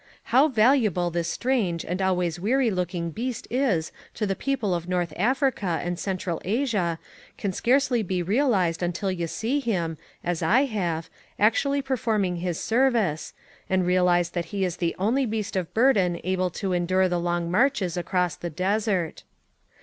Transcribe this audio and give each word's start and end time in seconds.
How 0.33 0.47
valuable 0.47 1.11
this 1.11 1.27
strange 1.27 1.85
and 1.85 2.01
always 2.01 2.39
weary 2.39 2.71
looking 2.71 3.11
beast 3.11 3.47
is 3.51 3.91
to 4.15 4.25
the 4.25 4.35
people 4.35 4.73
of 4.73 4.89
North 4.89 5.13
Africa 5.15 5.79
and 5.83 5.99
Cen 5.99 6.17
tral 6.17 6.41
Asia 6.43 6.97
can 7.37 7.53
scarcely 7.53 8.01
be 8.01 8.23
realized 8.23 8.81
until 8.81 9.11
you 9.11 9.27
see 9.27 9.59
him, 9.59 9.99
as 10.23 10.41
I 10.41 10.61
have, 10.65 11.07
actually 11.37 11.83
perform 11.83 12.25
ing 12.25 12.37
his 12.37 12.59
service, 12.59 13.35
and 13.69 13.85
realize 13.85 14.31
that 14.31 14.45
he 14.45 14.65
is 14.65 14.77
the 14.77 14.95
only 14.97 15.27
beast 15.27 15.55
of 15.55 15.71
burden 15.71 16.19
able 16.23 16.49
to 16.49 16.73
endure 16.73 17.07
the 17.07 17.19
long 17.19 17.51
marches 17.51 17.95
across 17.95 18.35
the 18.35 18.49
desert. 18.49 19.21